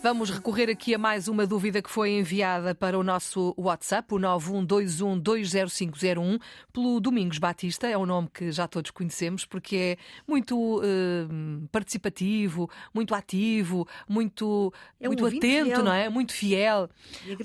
[0.00, 4.18] Vamos recorrer aqui a mais uma dúvida que foi enviada para o nosso WhatsApp, o
[4.18, 6.40] 912120501,
[6.72, 7.88] pelo Domingos Batista.
[7.88, 9.96] É um nome que já todos conhecemos porque é
[10.26, 15.82] muito uh, participativo, muito ativo, muito, É um muito atento, fiel.
[15.82, 16.08] não é?
[16.08, 16.88] Muito fiel.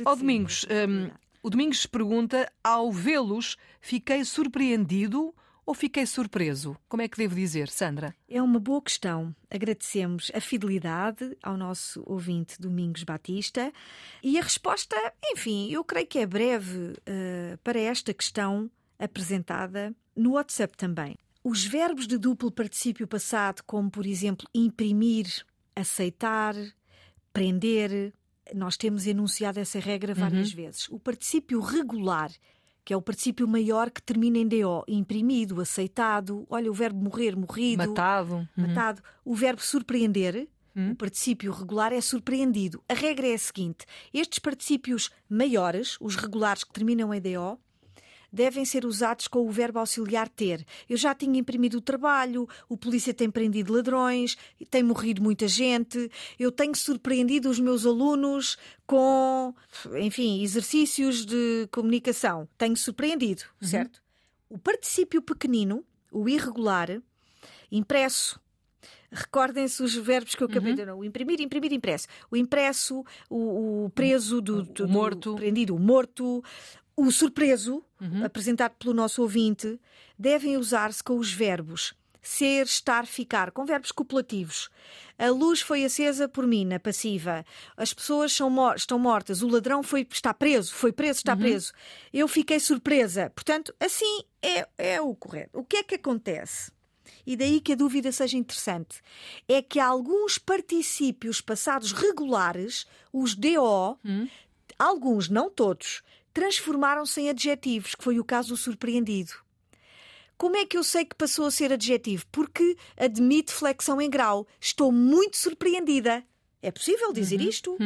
[0.06, 1.10] Ó Domingos, hum,
[1.42, 5.34] o Domingos pergunta: ao vê-los, fiquei surpreendido
[5.66, 6.78] ou fiquei surpreso?
[6.88, 8.16] Como é que devo dizer, Sandra?
[8.28, 9.36] É uma boa questão.
[9.50, 13.72] Agradecemos a fidelidade ao nosso ouvinte Domingos Batista
[14.22, 14.96] e a resposta,
[15.26, 21.16] enfim, eu creio que é breve eh, para esta questão apresentada no WhatsApp também.
[21.44, 25.28] Os verbos de duplo particípio passado, como por exemplo imprimir,
[25.76, 26.56] aceitar,
[27.34, 28.14] prender,
[28.54, 30.88] nós temos enunciado essa regra várias vezes.
[30.90, 32.32] O particípio regular,
[32.84, 37.36] que é o particípio maior que termina em DO, imprimido, aceitado, olha o verbo morrer,
[37.36, 38.36] morrido, Matado.
[38.36, 38.48] Uhum.
[38.68, 39.02] matado.
[39.24, 42.84] O verbo surpreender, o particípio regular é surpreendido.
[42.90, 47.60] A regra é a seguinte: estes particípios maiores, os regulares que terminam em DO,
[48.34, 50.66] devem ser usados com o verbo auxiliar ter.
[50.90, 54.36] Eu já tinha imprimido o trabalho, o polícia tem prendido ladrões,
[54.72, 59.54] tem morrido muita gente, eu tenho surpreendido os meus alunos com,
[60.02, 62.50] enfim, exercícios de comunicação.
[62.58, 64.02] Tenho surpreendido, certo?
[64.50, 67.00] O particípio pequenino, o irregular,
[67.72, 68.40] impresso.
[69.12, 70.92] Recordem-se os verbos que eu acabei de dizer.
[70.92, 72.08] O imprimir, imprimir, impresso.
[72.32, 75.36] O impresso, o, o preso do, do- do morto.
[75.36, 76.44] prendido, o morto,
[76.96, 77.84] o surpreso,
[78.24, 79.80] apresentado pelo nosso ouvinte,
[80.18, 81.94] devem usar-se com os verbos
[82.26, 84.70] ser, estar, ficar, com verbos copulativos.
[85.20, 87.46] A luz foi acesa por mim, na passiva.
[87.76, 89.42] As pessoas são mor- estão mortas.
[89.42, 91.74] O ladrão foi, está preso, foi preso, está preso.
[92.14, 93.30] Eu fiquei surpresa.
[93.36, 95.60] Portanto, assim é, é o correto.
[95.60, 96.72] O que é que acontece?
[97.28, 99.02] E daí que a dúvida seja interessante.
[99.46, 104.00] É que alguns particípios passados regulares, os DO,
[104.80, 106.02] alguns, não todos,
[106.34, 109.34] transformaram-se em adjetivos, que foi o caso do surpreendido.
[110.38, 112.26] Como é que eu sei que passou a ser adjetivo?
[112.32, 114.48] Porque admite flexão em grau.
[114.60, 116.24] Estou muito surpreendida.
[116.62, 117.78] É possível dizer isto?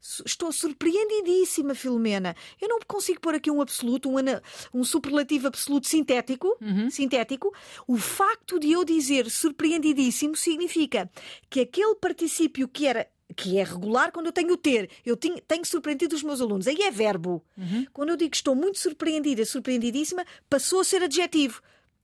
[0.00, 2.36] Su- Estou surpreendidíssima, Filomena.
[2.60, 4.40] Eu não consigo pôr aqui um absoluto, um, ana-
[4.72, 6.56] um superlativo absoluto sintético.
[6.90, 7.52] sintético.
[7.86, 11.10] O facto de eu dizer surpreendidíssimo significa
[11.50, 14.90] que aquele particípio que era que é regular quando eu tenho o ter.
[15.04, 16.66] Eu tenho, tenho surpreendido os meus alunos.
[16.66, 17.44] Aí é verbo.
[17.92, 21.60] Quando eu digo que estou muito surpreendida, surpreendidíssima, passou a ser adjetivo.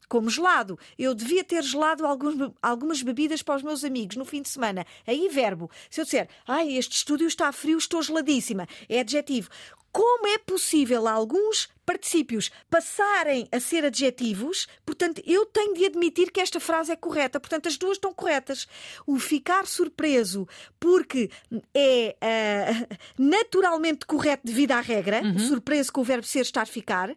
[0.07, 0.79] Como gelado.
[0.99, 4.87] Eu devia ter gelado alguns- algumas bebidas para os meus amigos no fim de semana.
[5.07, 5.71] Aí, verbo.
[5.91, 9.49] Se eu disser, ai, este estúdio está frio, estou geladíssima, é adjetivo.
[9.95, 14.67] Como é possível alguns particípios passarem a ser adjetivos?
[14.85, 17.39] Portanto, eu tenho de admitir que esta frase é correta.
[17.39, 18.67] Portanto, as duas estão corretas.
[19.07, 20.49] O ficar surpreso
[20.81, 21.31] porque
[21.73, 27.17] é ah, naturalmente correto devido à regra, surpreso com o verbo ser, estar, ficar.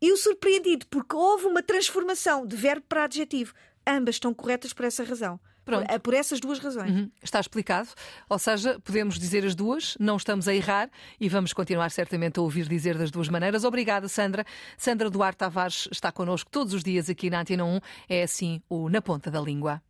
[0.00, 3.52] E o surpreendido, porque houve uma transformação de verbo para adjetivo.
[3.86, 5.38] Ambas estão corretas por essa razão.
[5.68, 5.86] Pronto.
[5.86, 6.90] Por, por essas duas razões.
[6.90, 7.88] Uhum, Está explicado.
[8.28, 10.90] Ou seja, podemos dizer as duas, não estamos a errar
[11.20, 13.64] e vamos continuar certamente a ouvir dizer das duas maneiras.
[13.64, 14.44] Obrigada, Sandra.
[14.76, 17.80] Sandra Duarte Tavares está connosco todos os dias aqui na Antena 1.
[18.08, 19.82] É assim o Na Ponta da Língua.